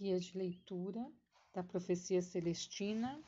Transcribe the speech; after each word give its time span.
Guia 0.00 0.20
de 0.20 0.38
leitura 0.38 1.04
da 1.52 1.60
Profecia 1.60 2.22
Celestina, 2.22 3.20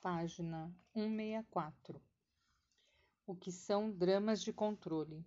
página 0.00 0.74
164. 0.94 2.00
O 3.26 3.34
que 3.34 3.52
são 3.52 3.90
dramas 3.90 4.42
de 4.42 4.50
controle? 4.50 5.22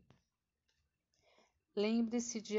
Lembre-se 1.75 2.41
de 2.41 2.57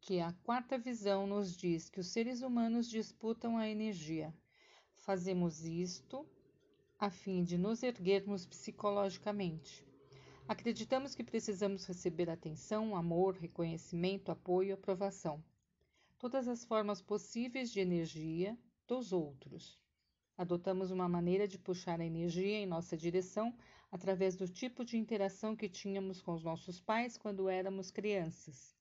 que 0.00 0.18
a 0.18 0.32
quarta 0.42 0.76
visão 0.76 1.24
nos 1.24 1.56
diz 1.56 1.88
que 1.88 2.00
os 2.00 2.08
seres 2.08 2.42
humanos 2.42 2.90
disputam 2.90 3.56
a 3.56 3.68
energia. 3.68 4.34
Fazemos 4.96 5.64
isto 5.64 6.28
a 6.98 7.10
fim 7.10 7.44
de 7.44 7.56
nos 7.56 7.84
erguermos 7.84 8.44
psicologicamente. 8.44 9.86
Acreditamos 10.48 11.14
que 11.14 11.22
precisamos 11.22 11.86
receber 11.86 12.28
atenção, 12.28 12.96
amor, 12.96 13.36
reconhecimento, 13.36 14.32
apoio 14.32 14.74
aprovação 14.74 15.40
todas 16.20 16.46
as 16.46 16.66
formas 16.66 17.00
possíveis 17.00 17.72
de 17.72 17.80
energia 17.80 18.54
dos 18.86 19.10
outros. 19.10 19.80
Adotamos 20.36 20.90
uma 20.90 21.08
maneira 21.08 21.48
de 21.48 21.58
puxar 21.58 21.98
a 21.98 22.04
energia 22.04 22.58
em 22.58 22.66
nossa 22.66 22.94
direção 22.94 23.56
através 23.90 24.36
do 24.36 24.46
tipo 24.46 24.84
de 24.84 24.98
interação 24.98 25.56
que 25.56 25.66
tínhamos 25.66 26.20
com 26.20 26.34
os 26.34 26.44
nossos 26.44 26.78
pais 26.78 27.16
quando 27.16 27.48
éramos 27.48 27.90
crianças. 27.90 28.76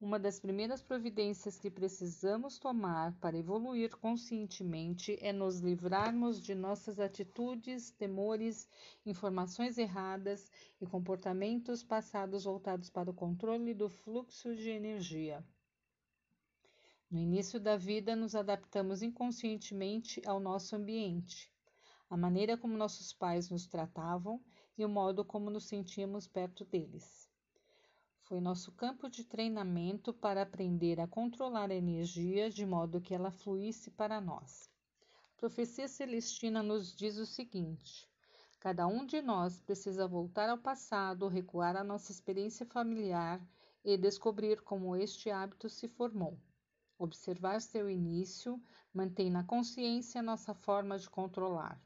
Uma 0.00 0.16
das 0.16 0.38
primeiras 0.38 0.80
providências 0.80 1.58
que 1.58 1.68
precisamos 1.68 2.56
tomar 2.56 3.12
para 3.18 3.36
evoluir 3.36 3.96
conscientemente 3.96 5.18
é 5.20 5.32
nos 5.32 5.58
livrarmos 5.58 6.40
de 6.40 6.54
nossas 6.54 7.00
atitudes, 7.00 7.90
temores, 7.90 8.68
informações 9.04 9.76
erradas 9.76 10.52
e 10.80 10.86
comportamentos 10.86 11.82
passados 11.82 12.44
voltados 12.44 12.90
para 12.90 13.10
o 13.10 13.14
controle 13.14 13.74
do 13.74 13.88
fluxo 13.88 14.54
de 14.54 14.70
energia. 14.70 15.44
No 17.10 17.18
início 17.18 17.60
da 17.60 17.76
vida, 17.76 18.16
nos 18.16 18.34
adaptamos 18.34 19.02
inconscientemente 19.02 20.22
ao 20.26 20.40
nosso 20.40 20.74
ambiente, 20.74 21.52
a 22.08 22.16
maneira 22.16 22.56
como 22.56 22.76
nossos 22.76 23.12
pais 23.12 23.50
nos 23.50 23.66
tratavam 23.66 24.42
e 24.76 24.84
o 24.84 24.88
modo 24.88 25.24
como 25.24 25.50
nos 25.50 25.66
sentíamos 25.66 26.26
perto 26.26 26.64
deles. 26.64 27.28
Foi 28.22 28.40
nosso 28.40 28.72
campo 28.72 29.08
de 29.08 29.22
treinamento 29.22 30.12
para 30.12 30.42
aprender 30.42 30.98
a 30.98 31.06
controlar 31.06 31.70
a 31.70 31.74
energia 31.74 32.48
de 32.48 32.64
modo 32.64 33.00
que 33.00 33.14
ela 33.14 33.30
fluísse 33.30 33.90
para 33.90 34.20
nós. 34.20 34.68
A 35.34 35.36
profecia 35.36 35.86
celestina 35.86 36.62
nos 36.62 36.94
diz 36.96 37.18
o 37.18 37.26
seguinte: 37.26 38.08
cada 38.58 38.86
um 38.86 39.04
de 39.04 39.20
nós 39.20 39.60
precisa 39.60 40.08
voltar 40.08 40.48
ao 40.48 40.56
passado, 40.56 41.28
recuar 41.28 41.76
à 41.76 41.84
nossa 41.84 42.10
experiência 42.10 42.64
familiar 42.64 43.46
e 43.84 43.98
descobrir 43.98 44.62
como 44.62 44.96
este 44.96 45.30
hábito 45.30 45.68
se 45.68 45.86
formou. 45.86 46.40
Observar 46.98 47.60
seu 47.60 47.90
início 47.90 48.62
mantém 48.92 49.30
na 49.30 49.42
consciência 49.42 50.22
nossa 50.22 50.54
forma 50.54 50.98
de 50.98 51.10
controlar. 51.10 51.80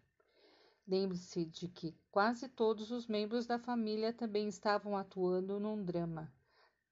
Lembre-se 0.86 1.44
de 1.46 1.68
que 1.68 1.94
quase 2.10 2.48
todos 2.48 2.90
os 2.90 3.06
membros 3.06 3.46
da 3.46 3.58
família 3.58 4.12
também 4.12 4.48
estavam 4.48 4.96
atuando 4.96 5.58
num 5.58 5.82
drama, 5.82 6.32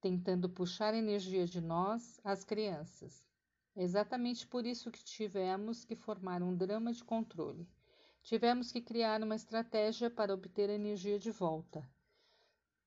tentando 0.01 0.49
puxar 0.49 0.93
energia 0.93 1.45
de 1.45 1.61
nós, 1.61 2.19
as 2.23 2.43
crianças. 2.43 3.23
É 3.75 3.83
exatamente 3.83 4.47
por 4.47 4.65
isso 4.65 4.91
que 4.91 5.03
tivemos 5.03 5.85
que 5.85 5.95
formar 5.95 6.41
um 6.41 6.55
drama 6.55 6.91
de 6.91 7.03
controle. 7.03 7.69
Tivemos 8.23 8.71
que 8.71 8.81
criar 8.81 9.21
uma 9.21 9.35
estratégia 9.35 10.09
para 10.09 10.33
obter 10.33 10.69
energia 10.69 11.19
de 11.19 11.29
volta. 11.29 11.87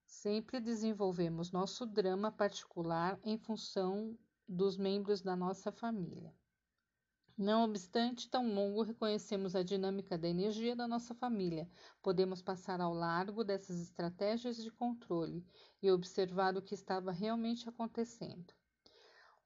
Sempre 0.04 0.60
desenvolvemos 0.60 1.52
nosso 1.52 1.86
drama 1.86 2.32
particular 2.32 3.18
em 3.24 3.38
função 3.38 4.18
dos 4.52 4.76
membros 4.76 5.22
da 5.22 5.36
nossa 5.36 5.70
família. 5.70 6.34
Não 7.38 7.62
obstante 7.62 8.28
tão 8.28 8.52
longo, 8.52 8.82
reconhecemos 8.82 9.54
a 9.54 9.62
dinâmica 9.62 10.18
da 10.18 10.26
energia 10.26 10.74
da 10.74 10.88
nossa 10.88 11.14
família. 11.14 11.70
Podemos 12.02 12.42
passar 12.42 12.80
ao 12.80 12.92
largo 12.92 13.44
dessas 13.44 13.80
estratégias 13.80 14.56
de 14.56 14.68
controle 14.72 15.46
e 15.80 15.88
observar 15.88 16.56
o 16.56 16.62
que 16.62 16.74
estava 16.74 17.12
realmente 17.12 17.68
acontecendo. 17.68 18.52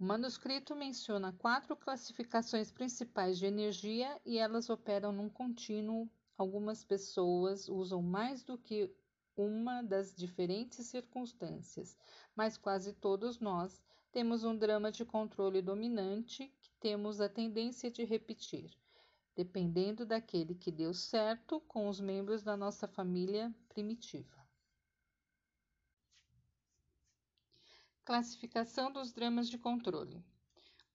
O 0.01 0.05
manuscrito 0.05 0.75
menciona 0.75 1.35
quatro 1.35 1.77
classificações 1.77 2.73
principais 2.73 3.39
de 3.39 3.45
energia 3.45 4.19
e 4.25 4.39
elas 4.39 4.71
operam 4.71 5.13
num 5.13 5.29
contínuo. 5.29 6.11
Algumas 6.39 6.83
pessoas 6.83 7.69
usam 7.69 8.01
mais 8.01 8.43
do 8.43 8.57
que 8.57 8.91
uma 9.37 9.83
das 9.83 10.15
diferentes 10.15 10.87
circunstâncias, 10.87 11.95
mas 12.35 12.57
quase 12.57 12.95
todos 12.95 13.39
nós 13.39 13.85
temos 14.15 14.45
um 14.45 14.57
drama 14.57 14.93
de 14.93 15.05
controle 15.05 15.61
dominante 15.61 16.47
que 16.61 16.71
temos 16.79 17.21
a 17.21 17.29
tendência 17.29 17.91
de 17.91 18.05
repetir, 18.05 18.73
dependendo 19.35 20.07
daquele 20.07 20.55
que 20.55 20.71
deu 20.71 20.95
certo 20.95 21.61
com 21.63 21.89
os 21.89 21.99
membros 21.99 22.41
da 22.41 22.57
nossa 22.57 22.87
família 22.87 23.53
primitiva. 23.69 24.47
Classificação 28.05 28.93
dos 28.93 29.13
dramas 29.13 29.51
de 29.51 29.59
controle. 29.59 30.25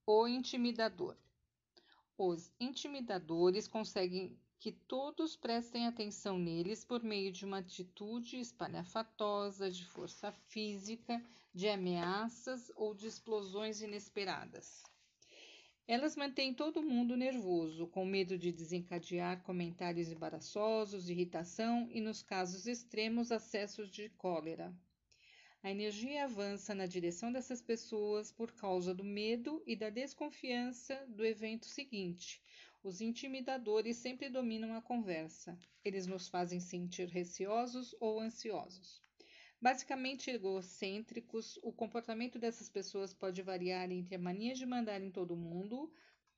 O 0.06 0.26
intimidador. 0.26 1.14
Os 2.16 2.50
intimidadores 2.58 3.68
conseguem 3.68 4.34
que 4.58 4.72
todos 4.72 5.36
prestem 5.36 5.86
atenção 5.86 6.38
neles 6.38 6.86
por 6.86 7.02
meio 7.02 7.30
de 7.30 7.44
uma 7.44 7.58
atitude 7.58 8.40
espalhafatosa, 8.40 9.70
de 9.70 9.84
força 9.84 10.32
física, 10.48 11.22
de 11.52 11.68
ameaças 11.68 12.70
ou 12.76 12.94
de 12.94 13.06
explosões 13.06 13.82
inesperadas. 13.82 14.82
Elas 15.86 16.14
mantêm 16.14 16.54
todo 16.54 16.82
mundo 16.82 17.16
nervoso, 17.16 17.88
com 17.88 18.04
medo 18.04 18.38
de 18.38 18.52
desencadear 18.52 19.42
comentários 19.42 20.10
embaraçosos, 20.10 21.08
irritação 21.08 21.88
e, 21.90 22.00
nos 22.00 22.22
casos 22.22 22.66
extremos, 22.66 23.32
acessos 23.32 23.90
de 23.90 24.08
cólera. 24.10 24.72
A 25.62 25.70
energia 25.70 26.24
avança 26.24 26.74
na 26.74 26.86
direção 26.86 27.32
dessas 27.32 27.60
pessoas 27.60 28.30
por 28.30 28.52
causa 28.52 28.94
do 28.94 29.04
medo 29.04 29.62
e 29.66 29.74
da 29.74 29.90
desconfiança 29.90 31.04
do 31.08 31.24
evento 31.24 31.66
seguinte, 31.66 32.40
os 32.82 33.02
intimidadores 33.02 33.98
sempre 33.98 34.30
dominam 34.30 34.74
a 34.74 34.80
conversa. 34.80 35.58
Eles 35.84 36.06
nos 36.06 36.28
fazem 36.28 36.60
sentir 36.60 37.08
receosos 37.08 37.94
ou 38.00 38.18
ansiosos. 38.18 39.02
Basicamente 39.62 40.30
egocêntricos, 40.30 41.58
o 41.62 41.70
comportamento 41.70 42.38
dessas 42.38 42.66
pessoas 42.70 43.12
pode 43.12 43.42
variar 43.42 43.90
entre 43.90 44.14
a 44.14 44.18
mania 44.18 44.54
de 44.54 44.64
mandar 44.64 45.02
em 45.02 45.10
todo 45.10 45.36
mundo, 45.36 45.92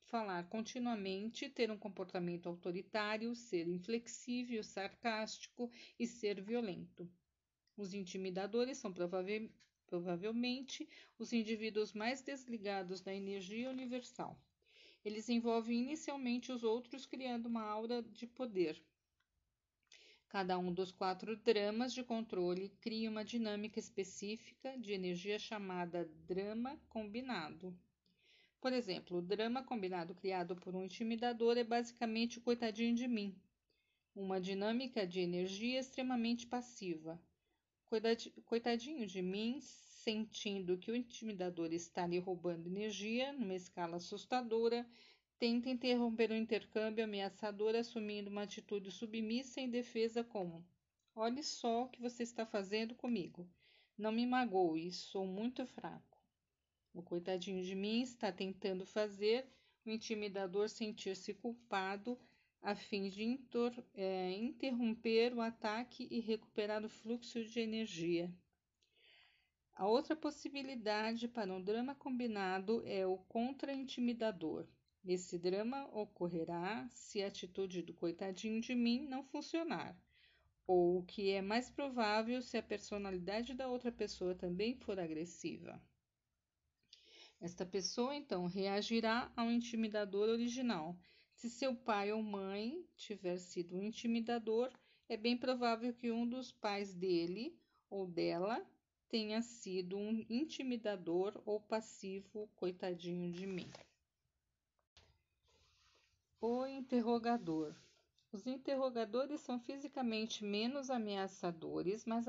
falar 0.09 0.49
continuamente, 0.49 1.49
ter 1.49 1.71
um 1.71 1.79
comportamento 1.79 2.49
autoritário, 2.49 3.33
ser 3.37 3.69
inflexível, 3.69 4.65
sarcástico 4.65 5.71
e 5.97 6.05
ser 6.05 6.43
violento. 6.43 7.09
Os 7.77 7.95
intimidadores 7.95 8.79
são 8.79 8.93
provavelmente 9.87 10.89
os 11.17 11.33
indivíduos 11.33 11.93
mais 11.93 12.23
desligados 12.23 13.01
da 13.01 13.15
energia 13.15 13.71
universal. 13.71 14.37
Eles 15.05 15.29
envolvem 15.29 15.81
inicialmente 15.81 16.51
os 16.51 16.65
outros, 16.65 17.07
criando 17.07 17.47
uma 17.47 17.63
aura 17.63 18.03
de 18.03 18.27
poder. 18.27 18.83
Cada 20.33 20.59
um 20.59 20.73
dos 20.73 20.91
quatro 20.91 21.37
dramas 21.37 21.93
de 21.93 22.03
controle 22.03 22.71
cria 22.81 23.11
uma 23.11 23.23
dinâmica 23.23 23.79
específica 23.79 24.79
de 24.79 24.95
energia 24.95 25.39
chamada 25.39 26.09
drama 26.27 26.81
combinado. 26.89 27.79
Por 28.59 28.73
exemplo, 28.73 29.19
o 29.19 29.21
drama 29.21 29.63
combinado 29.63 30.15
criado 30.15 30.57
por 30.57 30.75
um 30.75 30.85
intimidador 30.85 31.59
é 31.59 31.65
basicamente 31.65 32.39
o 32.39 32.41
coitadinho 32.41 32.95
de 32.95 33.07
mim, 33.07 33.39
uma 34.15 34.41
dinâmica 34.41 35.07
de 35.07 35.21
energia 35.21 35.79
extremamente 35.79 36.47
passiva. 36.47 37.21
Coitadinho 38.47 39.07
de 39.07 39.21
mim 39.21 39.61
sentindo 39.61 40.79
que 40.79 40.91
o 40.91 40.97
intimidador 40.97 41.75
está 41.75 42.07
lhe 42.07 42.19
roubando 42.19 42.71
energia 42.71 43.35
numa 43.35 43.55
escala 43.55 43.99
assustadora, 43.99 44.89
tenta 45.43 45.69
interromper 45.69 46.31
o 46.31 46.37
intercâmbio 46.37 47.03
ameaçador 47.03 47.75
assumindo 47.75 48.31
uma 48.31 48.45
atitude 48.45 48.93
submissa 48.93 49.61
em 49.61 49.69
defesa 49.69 50.23
como 50.23 50.65
Olhe 51.17 51.43
só 51.43 51.83
o 51.83 51.89
que 51.89 52.01
você 52.01 52.23
está 52.23 52.47
fazendo 52.47 52.95
comigo. 52.95 53.51
Não 53.99 54.13
me 54.13 54.25
magoe, 54.25 54.93
sou 54.93 55.27
muito 55.27 55.67
fraco. 55.67 56.17
O 56.95 57.03
coitadinho 57.03 57.61
de 57.65 57.75
mim 57.75 58.03
está 58.03 58.31
tentando 58.31 58.87
fazer 58.87 59.45
o 59.85 59.91
intimidador 59.91 60.69
sentir-se 60.69 61.35
culpado 61.35 62.17
a 62.63 62.77
fim 62.77 63.09
de 63.09 63.37
é, 63.95 64.31
interromper 64.35 65.35
o 65.35 65.41
ataque 65.41 66.07
e 66.09 66.21
recuperar 66.21 66.85
o 66.85 66.89
fluxo 66.89 67.45
de 67.45 67.59
energia. 67.59 68.33
A 69.75 69.89
outra 69.89 70.15
possibilidade 70.15 71.27
para 71.27 71.53
um 71.53 71.61
drama 71.61 71.97
combinado 71.97 72.81
é 72.87 73.05
o 73.05 73.19
contra-intimidador. 73.19 74.69
Esse 75.05 75.37
drama 75.37 75.89
ocorrerá 75.93 76.89
se 76.91 77.23
a 77.23 77.27
atitude 77.27 77.83
do 77.83 77.93
coitadinho 77.93 78.61
de 78.61 78.73
mim 78.73 79.01
não 79.09 79.25
funcionar, 79.25 79.99
ou 80.65 80.99
o 80.99 81.03
que 81.03 81.31
é 81.31 81.43
mais 81.43 81.69
provável 81.69 82.41
se 82.41 82.57
a 82.57 82.63
personalidade 82.63 83.53
da 83.53 83.67
outra 83.69 83.91
pessoa 83.91 84.33
também 84.33 84.77
for 84.77 85.01
agressiva. 85.01 85.83
Esta 87.41 87.67
pessoa 87.67 88.15
então 88.15 88.47
reagirá 88.47 89.33
ao 89.37 89.51
intimidador 89.51 90.29
original. 90.29 90.97
Se 91.35 91.51
seu 91.51 91.75
pai 91.75 92.13
ou 92.13 92.23
mãe 92.23 92.87
tiver 92.95 93.39
sido 93.39 93.77
um 93.77 93.83
intimidador, 93.83 94.71
é 95.09 95.17
bem 95.17 95.37
provável 95.37 95.93
que 95.93 96.13
um 96.13 96.25
dos 96.25 96.53
pais 96.53 96.95
dele 96.95 97.59
ou 97.91 98.07
dela 98.07 98.65
tenha 99.09 99.43
sido 99.43 99.97
um 99.97 100.25
intimidador 100.31 101.43
ou 101.45 101.61
passivo, 101.61 102.49
coitadinho 102.55 103.33
de 103.33 103.45
mim. 103.45 103.69
Interrogador. 106.83 107.77
Os 108.33 108.45
interrogadores 108.45 109.41
são 109.43 109.57
fisicamente 109.61 110.45
menos 110.45 110.91
ameaçadores, 110.91 112.05
mas 112.05 112.27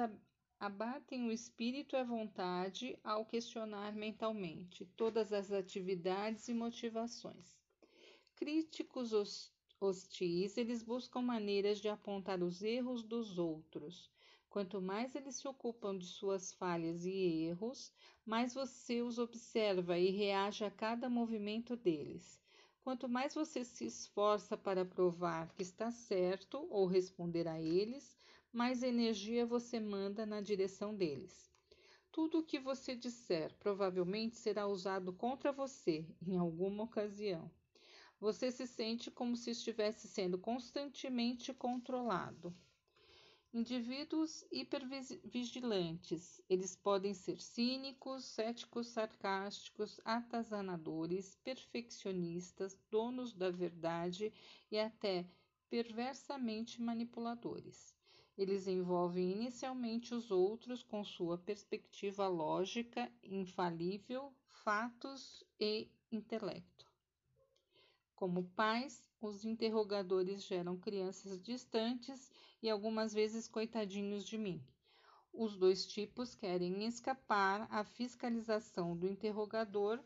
abatem 0.59 1.25
o 1.25 1.31
espírito 1.31 1.95
e 1.95 1.97
a 1.97 2.03
vontade 2.03 2.95
ao 3.03 3.25
questionar 3.25 3.95
mentalmente 3.95 4.85
todas 4.95 5.33
as 5.33 5.51
atividades 5.51 6.47
e 6.49 6.53
motivações. 6.53 7.57
Críticos 8.35 9.11
hostis, 9.81 10.55
eles 10.55 10.83
buscam 10.83 11.23
maneiras 11.23 11.79
de 11.79 11.89
apontar 11.89 12.43
os 12.43 12.61
erros 12.61 13.03
dos 13.03 13.39
outros, 13.39 14.11
Quanto 14.51 14.79
mais 14.79 15.15
eles 15.15 15.37
se 15.37 15.47
ocupam 15.47 15.97
de 15.97 16.05
suas 16.05 16.53
falhas 16.53 17.07
e 17.07 17.11
erros, 17.11 17.91
mais 18.23 18.53
você 18.53 19.01
os 19.01 19.17
observa 19.17 19.97
e 19.97 20.11
reage 20.11 20.63
a 20.63 20.69
cada 20.69 21.09
movimento 21.09 21.75
deles. 21.75 22.42
Quanto 22.83 23.07
mais 23.07 23.33
você 23.33 23.63
se 23.63 23.85
esforça 23.85 24.57
para 24.57 24.83
provar 24.83 25.53
que 25.53 25.61
está 25.63 25.89
certo 25.89 26.67
ou 26.69 26.85
responder 26.85 27.47
a 27.47 27.57
eles, 27.59 28.17
mais 28.51 28.83
energia 28.83 29.45
você 29.45 29.79
manda 29.79 30.25
na 30.25 30.41
direção 30.41 30.93
deles. 30.93 31.49
Tudo 32.11 32.39
o 32.39 32.43
que 32.43 32.59
você 32.59 32.93
disser 32.93 33.57
provavelmente 33.57 34.35
será 34.35 34.67
usado 34.67 35.13
contra 35.13 35.49
você 35.49 36.05
em 36.21 36.35
alguma 36.35 36.83
ocasião. 36.83 37.49
Você 38.19 38.51
se 38.51 38.67
sente 38.67 39.09
como 39.09 39.37
se 39.37 39.51
estivesse 39.51 40.05
sendo 40.05 40.37
constantemente 40.37 41.53
controlado. 41.53 42.53
Indivíduos 43.53 44.43
hipervigilantes. 44.51 46.41
Eles 46.49 46.75
podem 46.75 47.13
ser 47.13 47.39
cínicos, 47.39 48.25
céticos, 48.25 48.87
sarcásticos, 48.87 50.01
atazanadores, 50.03 51.35
perfeccionistas, 51.43 52.75
donos 52.89 53.31
da 53.31 53.51
verdade 53.51 54.33
e 54.71 54.79
até 54.79 55.29
perversamente 55.69 56.81
manipuladores. 56.81 57.95
Eles 58.35 58.65
envolvem 58.65 59.33
inicialmente 59.33 60.15
os 60.15 60.31
outros 60.31 60.81
com 60.81 61.03
sua 61.03 61.37
perspectiva 61.37 62.27
lógica, 62.27 63.11
infalível, 63.21 64.33
fatos 64.47 65.43
e 65.59 65.91
intelecto. 66.11 66.92
Como 68.23 68.45
pais, 68.55 69.03
os 69.19 69.43
interrogadores 69.43 70.45
geram 70.45 70.77
crianças 70.77 71.37
distantes 71.41 72.31
e 72.61 72.69
algumas 72.69 73.13
vezes 73.13 73.49
coitadinhos 73.49 74.23
de 74.23 74.37
mim. 74.37 74.65
Os 75.33 75.57
dois 75.57 75.85
tipos 75.85 76.33
querem 76.33 76.85
escapar 76.85 77.67
à 77.69 77.83
fiscalização 77.83 78.95
do 78.95 79.09
interrogador. 79.09 80.01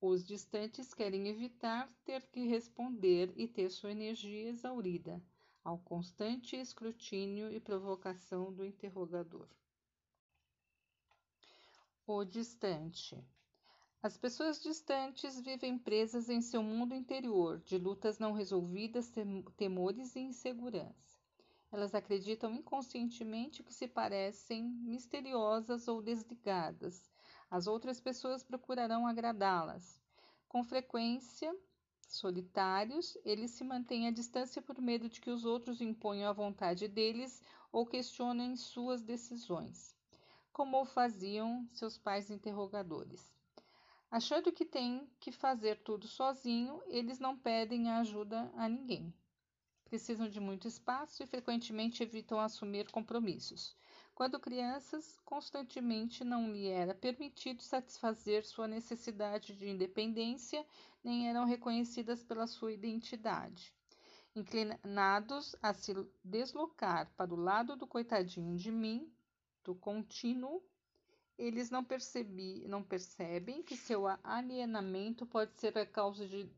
Os 0.00 0.24
distantes 0.24 0.94
querem 0.94 1.26
evitar 1.26 1.92
ter 2.04 2.24
que 2.28 2.46
responder 2.46 3.32
e 3.34 3.48
ter 3.48 3.68
sua 3.68 3.90
energia 3.90 4.48
exaurida 4.48 5.20
ao 5.64 5.78
constante 5.78 6.54
escrutínio 6.54 7.52
e 7.52 7.58
provocação 7.58 8.52
do 8.52 8.64
interrogador. 8.64 9.48
O 12.06 12.24
distante. 12.24 13.20
As 14.06 14.16
pessoas 14.16 14.62
distantes 14.62 15.40
vivem 15.40 15.76
presas 15.76 16.28
em 16.28 16.40
seu 16.40 16.62
mundo 16.62 16.94
interior, 16.94 17.58
de 17.64 17.76
lutas 17.76 18.20
não 18.20 18.32
resolvidas, 18.32 19.12
temores 19.56 20.14
e 20.14 20.20
insegurança. 20.20 21.18
Elas 21.72 21.92
acreditam 21.92 22.54
inconscientemente 22.54 23.64
que 23.64 23.74
se 23.74 23.88
parecem 23.88 24.62
misteriosas 24.62 25.88
ou 25.88 26.00
desligadas. 26.00 27.10
As 27.50 27.66
outras 27.66 27.98
pessoas 27.98 28.44
procurarão 28.44 29.08
agradá-las. 29.08 30.00
Com 30.46 30.62
frequência, 30.62 31.52
solitários, 32.06 33.18
eles 33.24 33.50
se 33.50 33.64
mantêm 33.64 34.06
à 34.06 34.12
distância 34.12 34.62
por 34.62 34.80
medo 34.80 35.08
de 35.08 35.20
que 35.20 35.30
os 35.30 35.44
outros 35.44 35.80
imponham 35.80 36.30
a 36.30 36.32
vontade 36.32 36.86
deles 36.86 37.42
ou 37.72 37.84
questionem 37.84 38.54
suas 38.54 39.02
decisões, 39.02 39.96
como 40.52 40.84
faziam 40.84 41.68
seus 41.72 41.98
pais 41.98 42.30
interrogadores. 42.30 43.35
Achando 44.10 44.52
que 44.52 44.64
têm 44.64 45.10
que 45.18 45.32
fazer 45.32 45.80
tudo 45.82 46.06
sozinho, 46.06 46.80
eles 46.86 47.18
não 47.18 47.36
pedem 47.36 47.90
ajuda 47.90 48.50
a 48.54 48.68
ninguém. 48.68 49.12
Precisam 49.84 50.28
de 50.28 50.40
muito 50.40 50.66
espaço 50.66 51.22
e 51.22 51.26
frequentemente 51.26 52.02
evitam 52.02 52.40
assumir 52.40 52.90
compromissos. 52.90 53.76
Quando 54.14 54.40
crianças, 54.40 55.20
constantemente 55.24 56.24
não 56.24 56.50
lhe 56.50 56.68
era 56.68 56.94
permitido 56.94 57.62
satisfazer 57.62 58.46
sua 58.46 58.66
necessidade 58.66 59.54
de 59.54 59.68
independência, 59.68 60.66
nem 61.04 61.28
eram 61.28 61.44
reconhecidas 61.44 62.24
pela 62.24 62.46
sua 62.46 62.72
identidade. 62.72 63.74
Inclinados 64.34 65.54
a 65.60 65.74
se 65.74 65.92
deslocar 66.24 67.12
para 67.16 67.32
o 67.34 67.36
lado 67.36 67.76
do 67.76 67.86
coitadinho 67.86 68.56
de 68.56 68.72
mim, 68.72 69.12
do 69.62 69.74
contínuo, 69.74 70.62
eles 71.38 71.70
não, 71.70 71.84
percebi, 71.84 72.66
não 72.66 72.82
percebem 72.82 73.62
que 73.62 73.76
seu 73.76 74.06
alienamento 74.24 75.26
pode 75.26 75.54
ser 75.58 75.76
a 75.76 75.86
causa 75.86 76.26
de 76.26 76.48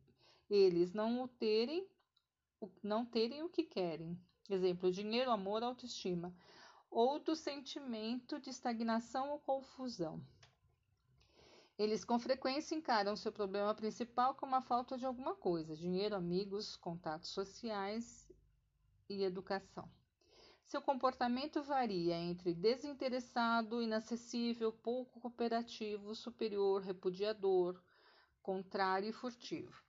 eles 0.49 0.93
não 0.93 1.23
o 1.23 1.29
terem, 1.29 1.87
não 2.83 3.05
terem 3.05 3.43
o 3.43 3.49
que 3.49 3.65
querem. 3.65 4.19
Exemplo: 4.49 4.91
dinheiro, 4.91 5.31
amor, 5.31 5.63
autoestima. 5.63 6.35
Ou 6.91 7.19
do 7.19 7.37
sentimento 7.37 8.41
de 8.41 8.49
estagnação 8.49 9.31
ou 9.31 9.41
confusão. 9.41 10.25
Eles 11.79 12.05
com 12.05 12.19
frequência 12.19 12.75
encaram 12.75 13.15
seu 13.15 13.31
problema 13.31 13.75
principal 13.75 14.35
como 14.35 14.57
a 14.57 14.63
falta 14.63 14.97
de 14.97 15.05
alguma 15.05 15.35
coisa: 15.35 15.77
dinheiro, 15.77 16.17
amigos, 16.17 16.77
contatos 16.77 17.31
sociais 17.31 18.27
e 19.09 19.23
educação. 19.23 19.89
Seu 20.69 20.83
comportamento 20.83 21.63
varia 21.63 22.15
entre 22.15 22.53
desinteressado, 22.53 23.83
inacessível, 23.83 24.71
pouco 24.71 25.19
cooperativo, 25.19 26.15
superior, 26.15 26.83
repudiador, 26.83 27.83
contrário 28.43 29.09
e 29.09 29.13
furtivo. 29.13 29.83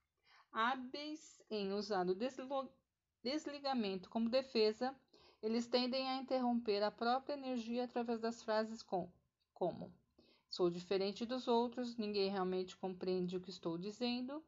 Hábeis 0.49 1.41
em 1.51 1.73
usar 1.73 2.07
o 2.07 2.17
desligamento 3.21 4.09
como 4.09 4.29
defesa, 4.29 4.95
eles 5.41 5.67
tendem 5.67 6.07
a 6.09 6.15
interromper 6.15 6.81
a 6.81 6.89
própria 6.89 7.33
energia 7.33 7.83
através 7.83 8.21
das 8.21 8.41
frases 8.41 8.81
com, 8.81 9.11
como 9.53 9.93
Sou 10.49 10.69
diferente 10.69 11.25
dos 11.25 11.47
outros, 11.47 11.97
ninguém 11.97 12.31
realmente 12.31 12.75
compreende 12.77 13.35
o 13.35 13.41
que 13.41 13.51
estou 13.51 13.77
dizendo, 13.77 14.41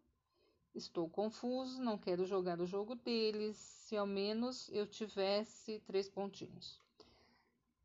Estou 0.73 1.09
confuso, 1.09 1.81
não 1.81 1.97
quero 1.97 2.25
jogar 2.25 2.61
o 2.61 2.65
jogo 2.65 2.95
deles. 2.95 3.57
Se 3.57 3.97
ao 3.97 4.07
menos 4.07 4.69
eu 4.71 4.87
tivesse 4.87 5.79
três 5.81 6.07
pontinhos. 6.07 6.79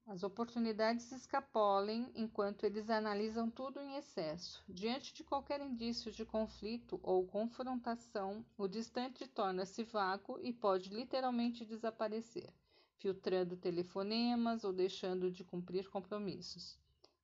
As 0.07 0.23
oportunidades 0.23 1.11
escapolem 1.11 2.09
enquanto 2.14 2.62
eles 2.62 2.88
analisam 2.88 3.50
tudo 3.50 3.81
em 3.81 3.97
excesso. 3.97 4.62
Diante 4.69 5.12
de 5.12 5.25
qualquer 5.25 5.61
indício 5.61 6.12
de 6.12 6.25
conflito 6.25 7.00
ou 7.02 7.26
confrontação, 7.26 8.47
o 8.57 8.69
distante 8.69 9.26
torna-se 9.26 9.83
vago 9.83 10.38
e 10.40 10.52
pode 10.52 10.90
literalmente 10.90 11.64
desaparecer, 11.64 12.55
filtrando 12.99 13.57
telefonemas 13.57 14.62
ou 14.62 14.73
deixando 14.73 15.28
de 15.28 15.43
cumprir 15.43 15.90
compromissos. 15.90 16.78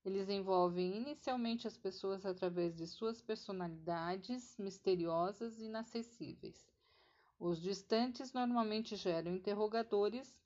Eles 0.05 0.29
envolvem 0.29 0.97
inicialmente 0.97 1.69
as 1.69 1.77
pessoas 1.77 2.27
através 2.27 2.75
de 2.75 2.87
suas 2.87 3.23
personalidades 3.23 4.57
misteriosas 4.59 5.61
e 5.61 5.65
inacessíveis. 5.65 6.73
Os 7.39 7.61
distantes 7.61 8.33
normalmente 8.33 8.97
geram 8.97 9.35
interrogadores, 9.35 10.41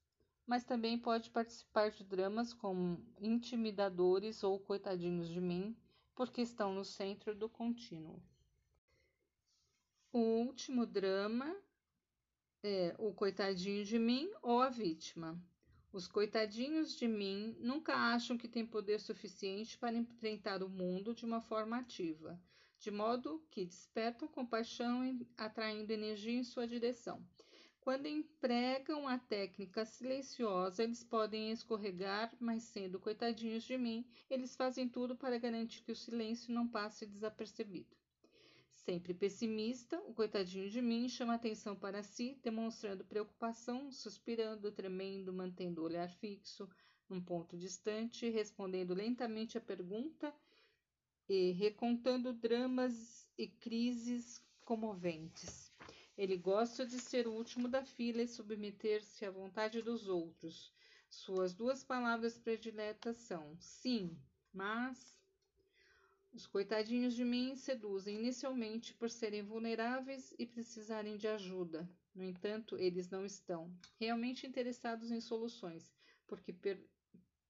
mas 0.47 0.65
também 0.65 0.99
pode 0.99 1.31
participar 1.31 1.91
de 1.91 2.05
dramas 2.05 2.53
como 2.53 3.03
intimidadores 3.19 4.43
ou 4.43 4.61
coitadinhos 4.61 5.29
de 5.29 5.41
mim, 5.41 5.77
porque 6.15 6.43
estão 6.43 6.75
no 6.75 6.85
centro 6.85 7.35
do 7.35 7.49
contínuo. 7.49 8.23
O 10.13 10.19
último 10.19 10.87
drama 10.87 11.55
é 12.63 12.95
o 12.99 13.13
coitadinho 13.13 13.85
de 13.85 13.99
mim 13.99 14.31
ou 14.41 14.61
a 14.61 14.69
vítima. 14.69 15.39
Os 15.97 16.07
coitadinhos 16.07 16.95
de 16.95 17.09
mim 17.09 17.57
nunca 17.59 17.95
acham 17.95 18.37
que 18.37 18.47
têm 18.47 18.67
poder 18.67 19.01
suficiente 19.01 19.79
para 19.79 19.97
enfrentar 19.97 20.63
o 20.63 20.69
mundo 20.69 21.15
de 21.15 21.25
uma 21.25 21.41
forma 21.41 21.79
ativa, 21.79 22.39
de 22.79 22.91
modo 22.91 23.43
que 23.51 23.65
despertam 23.65 24.29
compaixão 24.29 25.19
atraindo 25.39 25.91
energia 25.91 26.39
em 26.39 26.45
sua 26.45 26.67
direção. 26.67 27.27
Quando 27.81 28.05
empregam 28.05 29.09
a 29.09 29.17
técnica 29.17 29.87
silenciosa, 29.87 30.85
eles 30.85 31.03
podem 31.03 31.51
escorregar, 31.51 32.31
mas 32.39 32.65
sendo 32.65 33.01
coitadinhos 33.01 33.65
de 33.65 33.79
mim, 33.79 34.07
eles 34.29 34.55
fazem 34.55 34.87
tudo 34.87 35.17
para 35.17 35.39
garantir 35.39 35.81
que 35.81 35.93
o 35.93 35.97
silêncio 35.97 36.53
não 36.53 36.69
passe 36.69 37.07
desapercebido. 37.07 37.97
Sempre 38.87 39.13
pessimista, 39.13 39.99
o 40.07 40.15
coitadinho 40.15 40.71
de 40.71 40.81
mim 40.81 41.09
chama 41.09 41.35
atenção 41.35 41.75
para 41.75 42.05
si, 42.05 42.39
demonstrando 42.41 43.05
preocupação, 43.05 43.91
suspirando, 43.91 44.71
tremendo, 44.71 45.33
mantendo 45.33 45.83
o 45.83 45.85
olhar 45.85 46.09
fixo 46.09 46.71
num 47.09 47.21
ponto 47.21 47.59
distante, 47.59 48.31
respondendo 48.31 48.95
lentamente 48.95 49.59
a 49.59 49.61
pergunta 49.61 50.33
e 51.29 51.51
recontando 51.51 52.33
dramas 52.33 53.29
e 53.37 53.49
crises 53.49 54.41
comoventes. 54.65 55.73
Ele 56.17 56.37
gosta 56.37 56.87
de 56.87 57.01
ser 57.01 57.27
o 57.27 57.33
último 57.33 57.67
da 57.67 57.85
fila 57.85 58.23
e 58.23 58.29
submeter-se 58.29 59.27
à 59.27 59.33
vontade 59.33 59.83
dos 59.83 60.07
outros. 60.07 60.73
Suas 61.11 61.53
duas 61.53 61.83
palavras 61.83 62.39
prediletas 62.39 63.17
são 63.17 63.57
sim, 63.59 64.17
mas. 64.55 65.19
Os 66.37 66.47
coitadinhos 66.47 67.15
de 67.15 67.25
mim 67.25 67.57
seduzem 67.57 68.19
inicialmente 68.19 68.93
por 68.93 69.09
serem 69.09 69.43
vulneráveis 69.43 70.35
e 70.39 70.45
precisarem 70.45 71.17
de 71.17 71.27
ajuda. 71.27 71.89
No 72.15 72.23
entanto, 72.23 72.77
eles 72.77 73.09
não 73.09 73.25
estão 73.25 73.75
realmente 73.99 74.47
interessados 74.47 75.11
em 75.11 75.19
soluções, 75.19 75.91
porque 76.27 76.53
per 76.53 76.79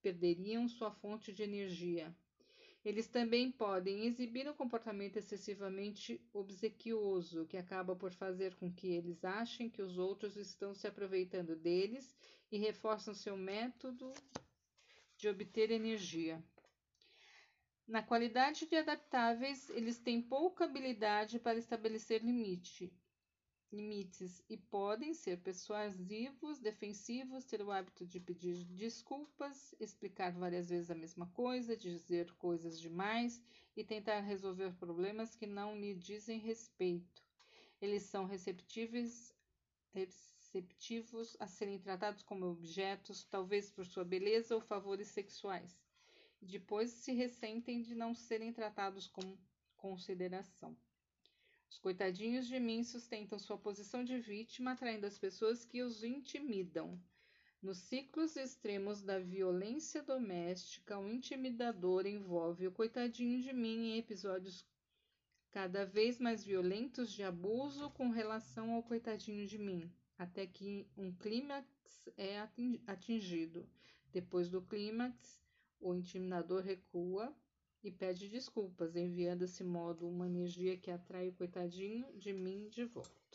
perderiam 0.01 0.69
sua 0.69 0.89
fonte 0.89 1.33
de 1.33 1.43
energia. 1.43 2.15
Eles 2.85 3.09
também 3.09 3.51
podem 3.51 4.05
exibir 4.05 4.49
um 4.49 4.53
comportamento 4.53 5.17
excessivamente 5.17 6.25
obsequioso, 6.31 7.45
que 7.45 7.57
acaba 7.57 7.93
por 7.93 8.13
fazer 8.13 8.55
com 8.55 8.71
que 8.71 8.87
eles 8.87 9.25
achem 9.25 9.69
que 9.69 9.81
os 9.81 9.97
outros 9.97 10.37
estão 10.37 10.73
se 10.73 10.87
aproveitando 10.87 11.57
deles 11.57 12.15
e 12.49 12.57
reforçam 12.57 13.13
seu 13.13 13.35
método 13.35 14.13
de 15.17 15.27
obter 15.27 15.71
energia. 15.71 16.41
Na 17.87 18.03
qualidade 18.03 18.67
de 18.67 18.75
adaptáveis, 18.75 19.69
eles 19.69 19.97
têm 19.97 20.21
pouca 20.21 20.65
habilidade 20.65 21.39
para 21.39 21.57
estabelecer 21.57 22.21
limite, 22.21 22.93
limites 23.71 24.43
e 24.49 24.57
podem 24.57 25.13
ser 25.13 25.37
persuasivos, 25.41 26.59
defensivos, 26.59 27.45
ter 27.45 27.61
o 27.61 27.71
hábito 27.71 28.05
de 28.05 28.19
pedir 28.19 28.65
desculpas, 28.65 29.73
explicar 29.79 30.33
várias 30.33 30.67
vezes 30.67 30.91
a 30.91 30.95
mesma 30.95 31.27
coisa, 31.27 31.77
dizer 31.77 32.29
coisas 32.33 32.77
demais 32.77 33.41
e 33.73 33.85
tentar 33.85 34.19
resolver 34.19 34.73
problemas 34.73 35.33
que 35.33 35.47
não 35.47 35.73
lhe 35.79 35.95
dizem 35.95 36.39
respeito. 36.39 37.23
Eles 37.81 38.03
são 38.03 38.25
receptíveis, 38.25 39.33
receptivos 39.93 41.37
a 41.39 41.47
serem 41.47 41.79
tratados 41.79 42.21
como 42.21 42.47
objetos, 42.47 43.23
talvez 43.23 43.71
por 43.71 43.85
sua 43.85 44.03
beleza 44.03 44.55
ou 44.55 44.59
favores 44.59 45.07
sexuais. 45.07 45.86
Depois 46.41 46.91
se 46.91 47.11
ressentem 47.11 47.81
de 47.81 47.95
não 47.95 48.13
serem 48.13 48.53
tratados 48.53 49.07
com 49.07 49.37
consideração. 49.75 50.75
Os 51.69 51.77
coitadinhos 51.77 52.47
de 52.47 52.59
mim 52.59 52.83
sustentam 52.83 53.37
sua 53.37 53.57
posição 53.57 54.03
de 54.03 54.17
vítima, 54.17 54.71
atraindo 54.71 55.05
as 55.05 55.17
pessoas 55.17 55.65
que 55.65 55.81
os 55.81 56.03
intimidam. 56.03 56.99
Nos 57.61 57.79
ciclos 57.79 58.35
extremos 58.35 59.01
da 59.01 59.19
violência 59.19 60.01
doméstica, 60.01 60.97
o 60.97 61.09
intimidador 61.09 62.05
envolve 62.05 62.67
o 62.67 62.71
coitadinho 62.71 63.41
de 63.41 63.51
mim 63.51 63.89
em 63.89 63.97
episódios 63.97 64.65
cada 65.51 65.85
vez 65.85 66.19
mais 66.19 66.43
violentos 66.43 67.11
de 67.11 67.23
abuso 67.23 67.89
com 67.91 68.09
relação 68.09 68.73
ao 68.73 68.83
coitadinho 68.83 69.47
de 69.47 69.57
mim, 69.57 69.91
até 70.17 70.45
que 70.45 70.87
um 70.95 71.11
clímax 71.11 71.67
é 72.15 72.47
atingido. 72.85 73.67
Depois 74.11 74.49
do 74.49 74.61
clímax, 74.61 75.41
o 75.79 75.93
intimidador 75.93 76.61
recua 76.61 77.33
e 77.83 77.91
pede 77.91 78.27
desculpas, 78.27 78.95
enviando 78.95 79.39
desse 79.39 79.63
modo 79.63 80.07
uma 80.07 80.25
energia 80.25 80.77
que 80.77 80.91
atrai 80.91 81.29
o 81.29 81.33
coitadinho 81.33 82.11
de 82.17 82.33
mim 82.33 82.67
de 82.69 82.85
volta. 82.85 83.26